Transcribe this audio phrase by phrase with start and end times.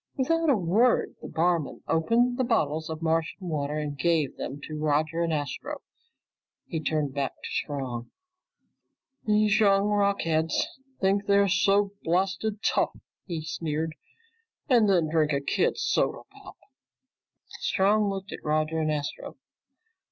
[0.17, 4.75] Without a word, the barman opened the bottles of Martian water and gave them to
[4.75, 5.83] Roger and Astro.
[6.65, 8.09] He turned back to Strong.
[9.25, 10.55] "These young rocketheads
[10.99, 13.93] think they're so blasted tough," he sneered,
[14.67, 16.57] "and then drink kids' soda pop."
[17.59, 19.37] Strong looked at Roger and Astro.